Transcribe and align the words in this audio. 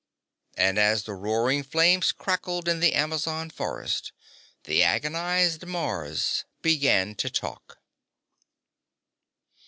And 0.57 0.79
as 0.79 1.03
the 1.03 1.13
roaring 1.13 1.61
flames 1.61 2.11
crackled 2.11 2.67
in 2.67 2.79
the 2.79 2.95
Amazon 2.95 3.51
forest, 3.51 4.11
the 4.63 4.81
agonized 4.81 5.63
Mars 5.67 6.43
began 6.63 7.13
to 7.13 7.29
talk. 7.29 7.77